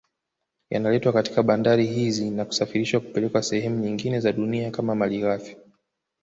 Yanaletwa 0.69 1.13
katika 1.13 1.43
bandari 1.43 1.85
hizi 1.85 2.29
na 2.31 2.45
kusafirishwa 2.45 2.99
kupelekwa 2.99 3.43
sehemu 3.43 3.79
nyingine 3.79 4.19
za 4.19 4.31
dunia 4.31 4.71
kama 4.71 4.95
malighafi 4.95 5.57